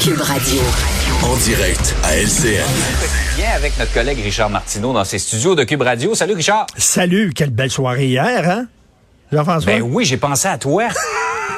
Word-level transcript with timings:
Cube 0.00 0.20
Radio. 0.20 0.60
En 1.22 1.36
direct 1.36 1.94
à 2.02 2.16
LCN. 2.16 2.64
Bien 3.36 3.50
avec 3.54 3.78
notre 3.78 3.92
collègue 3.92 4.18
Richard 4.20 4.50
Martineau 4.50 4.92
dans 4.92 5.04
ses 5.04 5.18
studios 5.18 5.54
de 5.54 5.64
Cube 5.64 5.82
Radio. 5.82 6.14
Salut 6.14 6.34
Richard. 6.34 6.66
Salut, 6.76 7.32
quelle 7.34 7.50
belle 7.50 7.70
soirée 7.70 8.06
hier, 8.06 8.48
hein? 8.48 8.66
Jean-François? 9.32 9.72
Ben 9.72 9.82
oui, 9.82 10.04
j'ai 10.04 10.16
pensé 10.16 10.48
à 10.48 10.58
toi. 10.58 10.88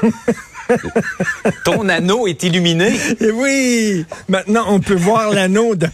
Ton 1.64 1.88
anneau 1.88 2.26
est 2.26 2.42
illuminé. 2.42 2.92
Et 3.20 3.30
oui! 3.30 4.04
Maintenant, 4.28 4.66
on 4.68 4.80
peut 4.80 4.94
voir 4.94 5.30
l'anneau 5.30 5.74
de 5.74 5.86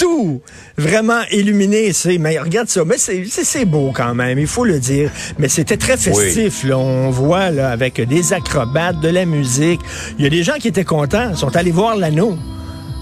partout. 0.00 0.40
Vraiment 0.76 1.20
illuminé. 1.30 1.92
C'est, 1.92 2.18
mais 2.18 2.38
regarde 2.38 2.68
ça. 2.68 2.84
Mais 2.84 2.98
c'est, 2.98 3.24
c'est, 3.28 3.44
c'est 3.44 3.64
beau 3.64 3.92
quand 3.94 4.14
même, 4.14 4.38
il 4.38 4.46
faut 4.46 4.64
le 4.64 4.78
dire. 4.78 5.10
Mais 5.38 5.48
c'était 5.48 5.76
très 5.76 5.96
festif, 5.96 6.64
là. 6.64 6.78
On 6.78 7.10
voit, 7.10 7.50
là, 7.50 7.70
avec 7.70 8.00
des 8.00 8.32
acrobates, 8.32 9.00
de 9.00 9.08
la 9.08 9.24
musique. 9.24 9.80
Il 10.18 10.24
y 10.24 10.26
a 10.26 10.30
des 10.30 10.42
gens 10.42 10.54
qui 10.54 10.68
étaient 10.68 10.84
contents, 10.84 11.34
sont 11.34 11.54
allés 11.56 11.70
voir 11.70 11.96
l'anneau. 11.96 12.36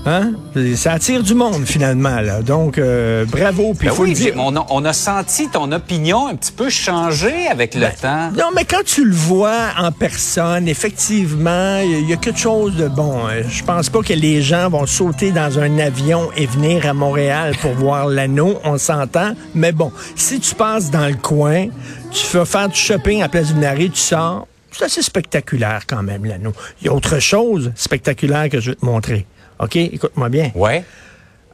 Hein? 0.08 0.32
Ça 0.74 0.92
attire 0.92 1.22
du 1.22 1.34
monde, 1.34 1.66
finalement. 1.66 2.20
Là. 2.20 2.40
Donc, 2.40 2.78
euh, 2.78 3.26
bravo. 3.26 3.74
Puis 3.78 3.88
Ben 3.88 3.94
faut 3.94 4.04
oui, 4.04 4.10
le 4.10 4.14
dire. 4.14 4.34
on 4.38 4.56
a, 4.56 4.66
on 4.70 4.82
a 4.86 4.94
senti 4.94 5.48
ton 5.50 5.70
opinion 5.70 6.28
un 6.28 6.34
petit 6.34 6.52
peu 6.52 6.70
changer 6.70 7.46
avec 7.48 7.74
le 7.74 7.88
temps. 8.00 8.30
Non, 8.30 8.46
mais 8.56 8.64
quand 8.64 8.82
tu 8.86 9.04
le 9.04 9.14
vois 9.14 9.66
en 9.78 9.92
personne, 9.92 10.66
effectivement, 10.66 11.80
il 11.80 12.08
y, 12.08 12.12
a 12.14 12.16
quelque 12.16 12.38
chose 12.38 12.74
de 12.76 12.88
bon. 12.88 13.26
Euh, 13.28 13.42
Je 13.50 13.62
pense 13.62 13.90
pas 13.90 14.00
que 14.00 14.14
les 14.14 14.40
gens 14.40 14.70
vont 14.70 14.86
sauter 14.86 15.30
dans 15.30 15.58
un 15.58 15.78
avion 15.78 16.30
et 16.36 16.46
venir 16.46 16.86
à 16.86 16.94
Montréal 16.94 17.54
pour 17.60 17.72
voir 17.74 18.06
l'anneau, 18.06 18.58
on 18.64 18.78
s'entend. 18.78 19.34
Mais 19.54 19.72
bon, 19.72 19.92
si 20.16 20.40
tu 20.40 20.54
passes 20.54 20.90
dans 20.90 21.06
le 21.06 21.16
coin, 21.16 21.66
tu 22.10 22.26
vas 22.34 22.46
faire 22.46 22.70
du 22.70 22.78
shopping 22.78 23.22
à 23.22 23.28
Place 23.28 23.52
du 23.52 23.60
Nari, 23.60 23.90
tu 23.90 24.00
sors, 24.00 24.46
c'est 24.72 24.84
assez 24.84 25.02
spectaculaire 25.02 25.82
quand 25.86 26.02
même, 26.02 26.24
l'anneau. 26.24 26.52
Il 26.80 26.86
y 26.86 26.88
a 26.88 26.94
autre 26.94 27.18
chose 27.18 27.72
spectaculaire 27.74 28.48
que 28.48 28.60
je 28.60 28.70
vais 28.70 28.76
te 28.76 28.84
montrer. 28.86 29.26
OK? 29.58 29.76
Écoute-moi 29.76 30.28
bien. 30.28 30.50
Ouais. 30.54 30.84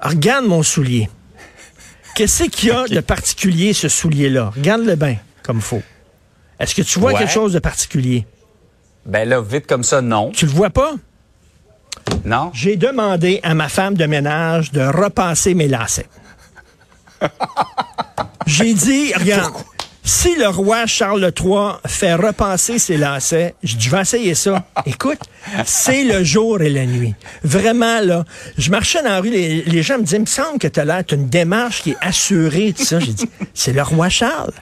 Regarde 0.01 0.47
mon 0.47 0.63
soulier. 0.63 1.09
Qu'est-ce 2.15 2.45
qu'il 2.45 2.69
y 2.69 2.73
a 2.73 2.85
de 2.89 3.01
particulier, 3.01 3.73
ce 3.73 3.89
soulier-là? 3.89 4.53
Regarde-le 4.55 4.95
bien, 4.97 5.17
comme 5.43 5.61
faut. 5.61 5.83
Est-ce 6.61 6.75
que 6.75 6.83
tu 6.83 6.99
vois 7.01 7.13
Ouais. 7.13 7.19
quelque 7.19 7.33
chose 7.33 7.53
de 7.53 7.59
particulier? 7.59 8.27
Ben 9.07 9.29
là, 9.29 9.41
vite 9.41 9.67
comme 9.67 9.83
ça, 9.85 10.01
non. 10.01 10.31
Tu 10.31 10.47
le 10.47 10.53
vois 10.53 10.71
pas? 10.71 10.93
Non? 12.25 12.51
J'ai 12.55 12.77
demandé 12.77 13.41
à 13.43 13.55
ma 13.55 13.69
femme 13.69 13.95
de 13.95 14.07
ménage 14.07 14.71
de 14.73 14.81
repasser 14.83 15.55
mes 15.55 15.69
lacets. 15.69 16.07
J'ai 18.47 18.75
dit, 18.75 19.13
regarde, 19.15 19.53
si 20.05 20.37
le 20.37 20.49
roi 20.49 20.87
Charles 20.87 21.33
III 21.37 21.77
fait 21.87 22.15
repasser 22.15 22.79
ses 22.79 22.99
lacets, 22.99 23.55
je 23.63 23.77
dis, 23.77 23.87
je 23.87 23.91
vais 23.91 24.03
essayer 24.03 24.35
ça. 24.35 24.67
Écoute, 24.87 25.19
c'est 25.65 26.05
le 26.05 26.23
jour 26.23 26.61
et 26.61 26.69
la 26.69 26.85
nuit. 26.85 27.15
Vraiment, 27.43 28.01
là, 28.01 28.25
je 28.59 28.71
marchais 28.71 29.03
dans 29.03 29.09
la 29.09 29.21
rue, 29.21 29.31
les, 29.31 29.63
les 29.63 29.83
gens 29.83 29.97
me 29.97 30.03
disaient, 30.03 30.19
il 30.19 30.23
me 30.23 30.27
semble 30.27 30.59
que 30.59 30.69
tu 30.69 30.79
as 30.79 30.85
l'air, 30.85 31.03
une 31.11 31.29
démarche 31.29 31.83
qui 31.83 31.93
est 31.93 31.97
assurée, 32.03 32.75
tout 32.77 32.85
ça. 32.85 33.01
J'ai 33.01 33.15
dit, 33.15 33.29
c'est 33.55 33.73
le 33.73 33.83
roi 33.83 34.11
Charles. 34.11 34.53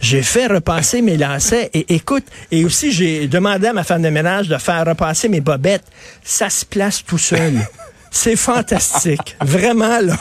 J'ai 0.00 0.22
fait 0.22 0.46
repasser 0.46 1.02
mes 1.02 1.16
lacets 1.16 1.70
et 1.72 1.94
écoute, 1.94 2.24
et 2.50 2.64
aussi 2.64 2.92
j'ai 2.92 3.26
demandé 3.26 3.66
à 3.68 3.72
ma 3.72 3.84
femme 3.84 4.02
de 4.02 4.10
ménage 4.10 4.48
de 4.48 4.58
faire 4.58 4.84
repasser 4.86 5.28
mes 5.28 5.40
bobettes. 5.40 5.84
Ça 6.22 6.50
se 6.50 6.64
place 6.64 7.04
tout 7.04 7.18
seul. 7.18 7.54
C'est 8.16 8.36
fantastique. 8.36 9.36
Vraiment, 9.44 9.98
là. 10.00 10.16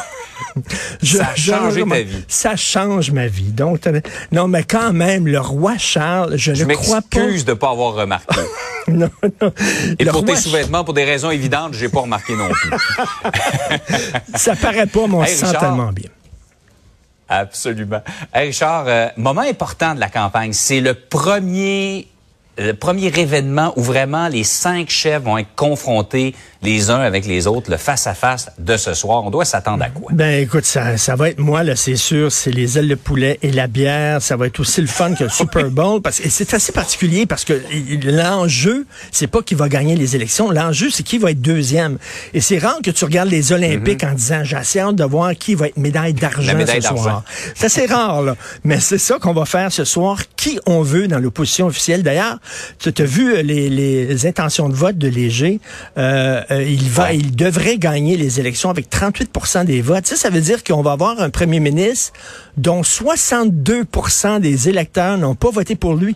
Je- 1.02 1.18
Ça 1.18 1.26
a 1.28 1.36
je- 1.36 1.52
changé 1.52 1.80
je- 1.86 1.90
ta 1.90 2.02
vie. 2.02 2.26
Ça 2.28 2.56
change 2.56 3.12
ma 3.12 3.28
vie. 3.28 3.52
Donc, 3.52 3.82
non, 4.32 4.48
mais 4.48 4.64
quand 4.64 4.92
même, 4.94 5.28
le 5.28 5.40
roi 5.40 5.78
Charles, 5.78 6.34
je, 6.38 6.54
Je 6.56 6.64
ne 6.66 6.74
crois 6.74 7.02
pas. 7.02 7.20
m'excuse 7.20 7.46
de 7.46 7.52
ne 7.52 7.56
pas 7.56 7.70
avoir 7.70 7.94
remarqué. 7.94 8.36
Non, 8.90 9.10
non. 9.42 9.54
Et 9.98 10.04
Le 10.04 10.12
pour 10.12 10.26
tes 10.26 10.36
sous-vêtements, 10.36 10.84
pour 10.84 10.94
des 10.94 11.06
raisons 11.06 11.32
évidentes, 11.32 11.74
j'ai 11.74 11.88
pas 11.88 12.02
remarqué 12.02 12.36
non 12.36 12.50
plus. 12.50 12.70
Ça 14.36 14.58
paraît 14.58 14.88
pas, 14.88 15.08
mais 15.08 15.14
on 15.16 15.24
Hey, 15.24 15.32
se 15.32 15.38
sent 15.40 15.46
Richard. 15.46 15.62
tellement 15.62 15.92
bien. 15.94 16.10
Absolument. 17.30 18.02
Hey 18.34 18.48
Richard, 18.48 18.84
euh, 18.88 19.08
moment 19.16 19.42
important 19.42 19.96
de 19.96 20.02
la 20.02 20.10
campagne, 20.10 20.52
c'est 20.52 20.82
le 20.82 20.94
premier 20.96 22.08
le 22.58 22.74
premier 22.74 23.08
événement 23.08 23.74
où 23.76 23.82
vraiment 23.82 24.28
les 24.28 24.44
cinq 24.44 24.90
chefs 24.90 25.24
vont 25.24 25.38
être 25.38 25.56
confrontés 25.56 26.36
les 26.62 26.90
uns 26.90 27.00
avec 27.00 27.26
les 27.26 27.46
autres, 27.48 27.70
le 27.70 27.78
face-à-face 27.78 28.52
de 28.58 28.78
ce 28.78 28.94
soir. 28.94 29.24
On 29.26 29.30
doit 29.30 29.44
s'attendre 29.44 29.84
à 29.84 29.90
quoi? 29.90 30.12
Ben 30.14 30.42
écoute, 30.42 30.66
ça, 30.66 30.98
ça 30.98 31.16
va 31.16 31.30
être 31.30 31.40
moi, 31.40 31.64
là, 31.64 31.76
c'est 31.76 31.98
sûr, 31.98 32.32
c'est 32.32 32.52
les 32.52 32.78
ailes 32.78 32.88
de 32.88 32.96
poulet 32.96 33.38
et 33.42 33.52
la 33.52 33.68
bière. 33.68 34.22
Ça 34.22 34.38
va 34.38 34.48
être 34.48 34.60
aussi 34.60 34.80
le 34.82 34.88
fun 34.88 35.14
que 35.14 35.26
le 35.26 35.30
Super 35.44 35.70
Bowl. 35.70 36.02
Parce 36.02 36.20
que 36.20 36.28
et 36.28 36.30
c'est 36.30 36.54
assez 36.54 36.72
particulier 36.72 37.26
parce 37.26 37.44
que 37.44 37.62
l'enjeu, 38.06 38.86
c'est 39.12 39.28
pas 39.28 39.42
qui 39.42 39.56
va 39.56 39.68
gagner 39.68 39.96
les 39.96 40.16
élections. 40.16 40.52
L'enjeu, 40.52 40.90
c'est 40.90 41.04
qui 41.04 41.18
va 41.18 41.32
être 41.32 41.42
deuxième. 41.42 41.98
Et 42.34 42.40
c'est 42.40 42.60
rare 42.60 42.78
que 42.84 42.92
tu 42.92 43.04
regardes 43.04 43.30
les 43.30 43.52
Olympiques 43.52 44.04
en 44.04 44.14
disant 44.14 44.44
j'ai 44.44 44.56
assez 44.56 44.80
hâte 44.80 44.96
de 44.96 45.04
voir 45.04 45.34
qui 45.34 45.56
va 45.56 45.68
être 45.68 45.78
médaille 45.78 46.14
d'argent 46.14 46.54
ce 46.66 46.82
soir. 46.82 47.24
C'est 47.56 47.66
assez 47.66 47.86
rare, 47.88 48.22
là. 48.22 48.36
Mais 48.64 48.80
c'est 48.80 48.98
ça 48.98 49.18
qu'on 49.20 49.34
va 49.34 49.46
faire 49.46 49.72
ce 49.72 49.84
soir. 49.84 50.20
Qui 50.38 50.60
on 50.66 50.82
veut 50.82 51.08
dans 51.08 51.20
l'opposition 51.20 51.68
officielle. 51.68 52.04
D'ailleurs, 52.04 52.38
tu 52.80 52.90
as 53.02 53.06
vu 53.06 53.34
euh, 53.36 53.42
les, 53.42 53.70
les 53.70 54.26
intentions 54.28 54.70
de 54.70 54.76
vote 54.76 54.98
de 54.98 55.08
Léger. 55.08 55.60
Euh, 55.98 56.42
euh, 56.52 56.64
il 56.64 56.90
va, 56.90 57.04
Ouais. 57.06 57.18
il 57.18 57.36
devrait 57.36 57.78
gagner 57.78 58.18
les 58.18 58.40
élections 58.40 58.70
avec 58.70 58.90
38% 58.90 59.66
des 59.66 59.82
votes. 59.82 60.06
Ça, 60.08 60.16
ça 60.16 60.30
veut 60.30 60.42
dire 60.42 60.64
qu'on 60.64 60.82
va 60.82 60.92
avoir 60.94 61.20
un 61.22 61.30
premier 61.30 61.60
ministre 61.60 62.14
dont 62.58 62.82
62% 62.82 64.40
des 64.40 64.70
électeurs 64.70 65.18
n'ont 65.18 65.36
pas 65.36 65.50
voté 65.52 65.76
pour 65.76 65.96
lui. 65.96 66.16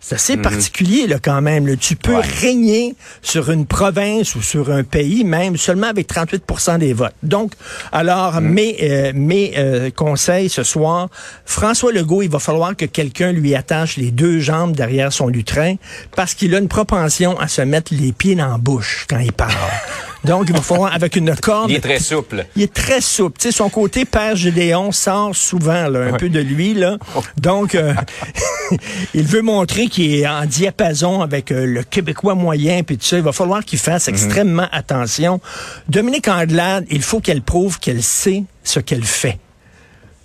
C'est 0.00 0.14
assez 0.14 0.36
particulier, 0.36 1.06
là, 1.06 1.16
quand 1.22 1.42
même. 1.42 1.66
là. 1.66 1.74
Tu 1.76 1.96
peux 1.96 2.14
Ouais. 2.14 2.22
régner 2.40 2.94
sur 3.20 3.50
une 3.50 3.66
province 3.66 4.34
ou 4.36 4.42
sur 4.42 4.70
un 4.70 4.84
pays, 4.84 5.24
même 5.24 5.56
seulement 5.56 5.88
avec 5.88 6.06
38 6.06 6.78
des 6.78 6.92
votes. 6.92 7.14
Donc, 7.22 7.52
alors, 7.92 8.40
mes, 8.40 8.76
euh, 8.82 9.12
mes 9.14 9.54
euh, 9.58 9.90
conseils 9.90 10.48
ce 10.48 10.62
soir, 10.62 11.08
François 11.44 11.92
Legault, 11.92 12.22
il 12.22 12.30
va 12.30 12.38
falloir 12.38 12.76
que 12.76 12.84
quelqu'un 12.86 13.32
lui 13.32 13.54
attache 13.54 13.96
les 13.96 14.10
deux 14.10 14.38
jambes 14.38 14.74
derrière 14.74 15.12
son 15.12 15.26
lutrin 15.28 15.74
parce 16.14 16.34
qu'il 16.34 16.54
a 16.54 16.58
une 16.58 16.68
propension 16.68 17.38
à 17.38 17.48
se 17.48 17.60
mettre 17.62 17.92
les 17.92 18.12
pieds 18.12 18.36
dans 18.36 18.48
la 18.52 18.58
bouche 18.58 19.04
quand 19.10 19.18
il 19.18 19.32
parle. 19.32 19.52
Donc, 20.24 20.46
il 20.48 20.54
va 20.54 20.62
falloir, 20.62 20.92
avec 20.92 21.14
une 21.16 21.34
corde... 21.36 21.70
Il 21.70 21.76
est 21.76 21.80
très 21.80 22.00
souple. 22.00 22.44
Il 22.56 22.62
est 22.62 22.72
très 22.74 23.00
souple. 23.00 23.38
Tu 23.38 23.48
sais, 23.48 23.52
son 23.56 23.68
côté 23.68 24.04
père 24.04 24.34
Gédéon 24.36 24.90
sort 24.90 25.34
souvent 25.34 25.88
là, 25.88 26.00
un 26.06 26.12
peu 26.14 26.28
de 26.28 26.40
lui. 26.40 26.74
là. 26.74 26.98
Donc, 27.36 27.74
euh, 27.76 27.94
il 29.14 29.24
veut 29.24 29.42
montrer 29.42 29.88
qu'il 29.88 30.14
est 30.14 30.26
en 30.26 30.44
diapason 30.44 31.20
avec 31.20 31.52
euh, 31.52 31.66
le 31.66 31.82
Québécois 31.82 32.34
moyen. 32.34 32.82
Puis 32.82 32.98
tout 32.98 33.04
ça, 33.04 33.16
il 33.16 33.22
va 33.22 33.32
falloir 33.32 33.64
qu'il 33.64 33.78
fasse 33.78 34.08
extrêmement 34.08 34.68
attention. 34.72 35.40
Dominique 35.88 36.28
Anglade, 36.28 36.86
il 36.90 37.02
faut 37.02 37.20
qu'elle 37.20 37.42
prouve 37.42 37.78
qu'elle 37.78 38.02
sait 38.02 38.44
ce 38.62 38.80
qu'elle 38.80 39.04
fait. 39.04 39.38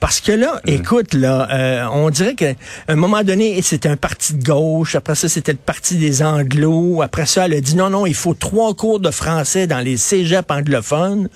Parce 0.04 0.20
que 0.20 0.34
là, 0.34 0.60
écoute, 0.68 1.14
là, 1.14 1.48
euh, 1.50 1.86
on 1.94 2.10
dirait 2.10 2.36
qu'à 2.36 2.56
un 2.90 2.98
moment 2.98 3.24
donné, 3.24 3.62
c'était 3.62 3.88
un 3.88 3.96
parti 3.96 4.34
de 4.34 4.44
gauche, 4.44 4.96
après 4.96 5.16
ça, 5.16 5.30
c'était 5.30 5.54
le 5.54 5.58
parti 5.58 5.96
des 5.96 6.22
Anglos, 6.22 7.02
après 7.02 7.26
ça, 7.26 7.46
elle 7.46 7.54
a 7.54 7.62
dit 7.62 7.78
non, 7.78 7.90
non, 7.90 8.06
il 8.06 8.14
faut 8.14 8.34
trois 8.34 8.74
cours 8.74 9.00
de 9.00 9.12
français 9.12 9.66
dans 9.66 9.80
les 9.80 9.96
cégeps 9.96 10.52
anglophones. 10.52 11.30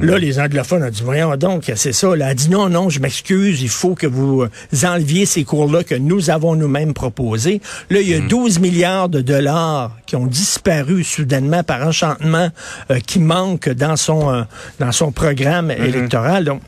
Là, 0.00 0.16
les 0.16 0.40
anglophones 0.40 0.82
ont 0.82 0.88
dit, 0.88 1.02
voyons 1.04 1.36
donc, 1.36 1.70
c'est 1.76 1.92
ça. 1.92 2.08
Elle 2.14 2.22
a 2.22 2.32
dit 2.32 2.48
non, 2.48 2.70
non, 2.70 2.88
je 2.88 3.00
m'excuse, 3.00 3.60
il 3.60 3.68
faut 3.68 3.94
que 3.94 4.06
vous 4.06 4.44
euh, 4.44 4.86
enleviez 4.86 5.26
ces 5.26 5.44
cours-là 5.44 5.84
que 5.84 5.94
nous 5.94 6.30
avons 6.30 6.56
nous-mêmes 6.56 6.94
proposés. 6.94 7.60
Là, 7.90 8.00
il 8.00 8.08
y 8.08 8.14
a 8.14 8.20
12 8.20 8.60
milliards 8.60 9.10
de 9.10 9.20
dollars 9.20 9.94
qui 10.06 10.16
ont 10.16 10.26
disparu 10.26 11.04
soudainement 11.04 11.62
par 11.62 11.86
enchantement, 11.86 12.48
euh, 12.90 12.98
qui 12.98 13.18
manquent 13.18 13.68
dans 13.68 13.96
son, 13.96 14.32
euh, 14.32 14.42
dans 14.80 14.92
son 14.92 15.12
programme 15.12 15.70
électoral. 15.70 16.44
Donc, 16.46 16.62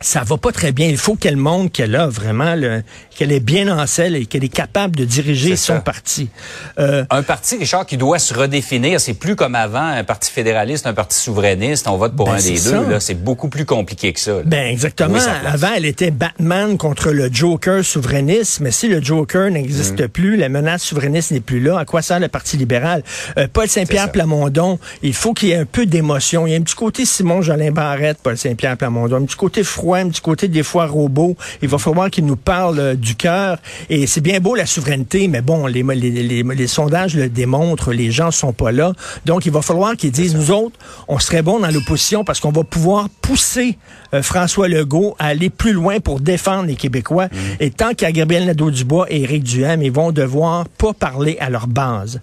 ça 0.00 0.22
va 0.24 0.36
pas 0.38 0.52
très 0.52 0.72
bien. 0.72 0.88
Il 0.88 0.96
faut 0.96 1.14
qu'elle 1.14 1.36
montre 1.36 1.72
qu'elle 1.72 1.94
a 1.94 2.06
vraiment, 2.06 2.54
le- 2.54 2.82
qu'elle 3.14 3.32
est 3.32 3.40
bien 3.40 3.68
en 3.68 3.86
selle 3.86 4.16
et 4.16 4.26
qu'elle 4.26 4.44
est 4.44 4.48
capable 4.48 4.96
de 4.96 5.04
diriger 5.04 5.56
son 5.56 5.74
ça. 5.74 5.80
parti. 5.80 6.30
Euh, 6.78 7.04
Un 7.10 7.22
parti, 7.22 7.56
Richard, 7.58 7.84
qui 7.86 7.96
doit 7.96 8.18
se 8.18 8.32
redéfinir. 8.32 9.00
C'est 9.00 9.14
plus 9.14 9.36
comme 9.36 9.54
avant, 9.54 9.84
un 9.84 10.04
parti 10.04 10.30
fédéraliste, 10.30 10.86
un 10.86 10.94
parti 10.94 11.18
souverainiste. 11.18 11.86
On 11.88 11.96
vote 11.96 12.16
pour 12.16 12.26
Ben, 12.26 12.34
un 12.34 12.40
des 12.42 12.52
deux. 12.52 12.56
ça. 12.58 12.80
là. 12.82 13.00
C'est 13.00 13.14
beaucoup 13.22 13.48
plus 13.48 13.64
compliqué 13.66 14.12
que 14.12 14.20
ça. 14.20 14.32
là. 14.32 14.42
ben 14.46 14.66
exactement. 14.70 15.14
Oui. 15.18 15.20
Avant, 15.46 15.68
elle 15.76 15.84
était 15.84 16.10
Batman 16.10 16.78
contre 16.78 17.10
le 17.10 17.28
Joker 17.32 17.84
souverainiste, 17.84 18.60
mais 18.60 18.70
si 18.70 18.88
le 18.88 19.02
Joker 19.02 19.50
n'existe 19.50 20.00
Mm. 20.00 20.08
plus, 20.08 20.36
la 20.36 20.48
menace 20.48 20.82
souverainiste 20.82 21.30
n'est 21.32 21.40
plus 21.40 21.60
là. 21.60 21.78
À 21.78 21.84
quoi 21.84 22.00
sert 22.02 22.20
le 22.20 22.28
Parti 22.28 22.56
libéral? 22.56 23.02
Euh, 23.36 23.46
Paul 23.52 23.68
Saint-Pierre. 23.68 24.10
Plamondon, 24.12 24.78
il 25.02 25.12
faut 25.14 25.34
qu'il 25.34 25.48
y 25.50 25.52
ait 25.52 25.56
un 25.56 25.64
peu 25.66 25.84
d'émotion. 25.86 26.46
Il 26.46 26.52
y 26.52 26.54
a 26.54 26.58
un 26.58 26.62
petit 26.62 26.74
côté 26.74 27.04
Simon 27.04 27.42
Jolin 27.42 27.70
Barrette, 27.70 28.18
Paul 28.22 28.36
Saint-Pierre 28.38 28.76
Plamondon, 28.76 29.16
un 29.16 29.24
petit 29.24 29.36
côté 29.36 29.62
froid. 29.62 29.89
Du 30.04 30.20
côté 30.20 30.48
des 30.48 30.62
fois 30.62 30.86
robots. 30.86 31.36
Il 31.62 31.68
va 31.68 31.78
falloir 31.78 32.10
qu'ils 32.10 32.26
nous 32.26 32.36
parlent 32.36 32.78
euh, 32.78 32.94
du 32.94 33.14
cœur. 33.14 33.58
Et 33.88 34.06
c'est 34.06 34.20
bien 34.20 34.40
beau 34.40 34.54
la 34.54 34.66
souveraineté, 34.66 35.28
mais 35.28 35.40
bon, 35.40 35.66
les, 35.66 35.82
les, 35.82 36.42
les, 36.42 36.66
sondages 36.66 37.14
le 37.14 37.28
démontrent, 37.28 37.92
les 37.92 38.10
gens 38.10 38.30
sont 38.30 38.52
pas 38.52 38.72
là. 38.72 38.92
Donc, 39.26 39.46
il 39.46 39.52
va 39.52 39.62
falloir 39.62 39.96
qu'ils 39.96 40.12
disent, 40.12 40.34
nous 40.34 40.50
autres, 40.50 40.78
on 41.08 41.18
serait 41.18 41.42
bon 41.42 41.58
dans 41.60 41.70
l'opposition 41.70 42.24
parce 42.24 42.40
qu'on 42.40 42.52
va 42.52 42.64
pouvoir 42.64 43.08
pousser 43.20 43.78
euh, 44.14 44.22
François 44.22 44.68
Legault 44.68 45.16
à 45.18 45.26
aller 45.26 45.50
plus 45.50 45.72
loin 45.72 46.00
pour 46.00 46.20
défendre 46.20 46.66
les 46.66 46.76
Québécois. 46.76 47.26
Mhm. 47.26 47.38
Et 47.60 47.70
tant 47.70 47.94
qu'à 47.94 48.12
Gabriel 48.12 48.46
Nadeau-Dubois 48.46 49.06
et 49.10 49.22
Éric 49.22 49.44
Duhem, 49.44 49.82
ils 49.82 49.92
vont 49.92 50.12
devoir 50.12 50.68
pas 50.68 50.92
parler 50.92 51.36
à 51.40 51.50
leur 51.50 51.66
base. 51.66 52.20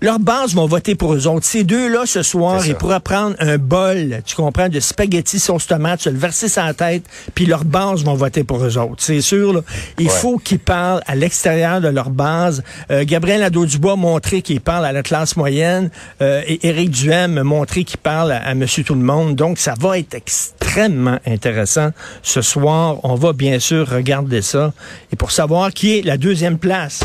Leur 0.00 0.18
base 0.18 0.54
vont 0.54 0.66
voter 0.66 0.94
pour 0.94 1.14
eux 1.14 1.26
autres. 1.26 1.44
Ces 1.44 1.64
deux-là, 1.64 2.04
ce 2.06 2.22
soir, 2.22 2.66
ils 2.66 2.74
pourraient 2.74 3.00
prendre 3.00 3.36
un 3.38 3.58
bol, 3.58 4.22
tu 4.24 4.34
comprends, 4.34 4.68
de 4.68 4.80
spaghetti 4.80 5.38
sauce 5.38 5.66
tomate, 5.66 6.02
se 6.02 6.10
le 6.10 6.18
verser 6.18 6.48
sur 6.48 6.64
la 6.64 6.74
tête, 6.74 7.04
puis 7.34 7.46
leur 7.46 7.64
base 7.64 8.04
vont 8.04 8.14
voter 8.14 8.44
pour 8.44 8.64
eux 8.64 8.78
autres. 8.78 9.02
C'est 9.02 9.20
sûr, 9.20 9.52
là. 9.52 9.60
il 9.98 10.08
faut 10.08 10.38
qu'ils 10.38 10.58
parlent 10.58 11.02
à 11.06 11.14
l'extérieur 11.14 11.80
de 11.80 11.88
leur 11.88 12.10
base. 12.10 12.62
Euh, 12.90 13.04
Gabriel 13.04 13.40
Nadeau-Dubois 13.40 13.96
montrer 13.96 14.42
qu'il 14.42 14.60
parle 14.60 14.84
à 14.84 14.92
la 14.92 15.02
classe 15.02 15.36
moyenne 15.36 15.90
euh, 16.22 16.42
et 16.46 16.66
Éric 16.68 16.90
Duhem 16.90 17.42
montrer 17.42 17.84
qu'il 17.84 17.98
parle 17.98 18.32
à, 18.32 18.38
à 18.38 18.54
Monsieur 18.54 18.84
Tout-le-Monde. 18.84 19.36
Donc, 19.36 19.58
ça 19.58 19.74
va 19.78 19.98
être 19.98 20.14
extrêmement 20.14 21.18
intéressant. 21.26 21.90
Ce 22.22 22.42
soir, 22.42 22.98
on 23.04 23.14
va 23.14 23.32
bien 23.32 23.58
sûr 23.58 23.88
regarder 23.88 24.42
ça. 24.42 24.72
Et 25.12 25.16
pour 25.16 25.30
savoir 25.30 25.72
qui 25.72 25.98
est 25.98 26.02
la 26.02 26.16
deuxième 26.16 26.58
place, 26.58 27.00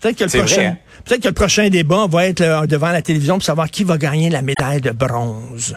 peut-être 0.00 0.18
que 0.18 0.24
le 0.24 0.30
prochain... 0.30 0.62
Hein? 0.72 0.76
Peut-être 1.04 1.20
que 1.20 1.28
le 1.28 1.34
prochain 1.34 1.68
débat 1.68 2.06
va 2.08 2.26
être 2.26 2.40
euh, 2.40 2.66
devant 2.66 2.90
la 2.90 3.02
télévision 3.02 3.34
pour 3.34 3.44
savoir 3.44 3.70
qui 3.70 3.84
va 3.84 3.98
gagner 3.98 4.30
la 4.30 4.40
médaille 4.40 4.80
de 4.80 4.90
bronze. 4.90 5.76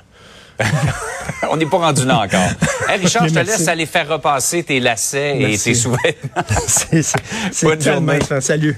On 1.49 1.57
n'est 1.57 1.65
pas 1.65 1.77
rendu 1.77 2.05
là 2.05 2.19
encore. 2.19 2.49
Richard, 2.99 3.27
je 3.27 3.33
te 3.33 3.39
laisse 3.39 3.67
aller 3.67 3.85
faire 3.85 4.07
repasser 4.07 4.63
tes 4.63 4.79
lacets 4.79 5.39
et 5.39 5.57
tes 5.57 5.73
sous-vêtements. 5.73 6.43
c'est 6.67 7.65
Bonne 7.65 7.81
journée. 7.81 8.19
Salut. 8.39 8.77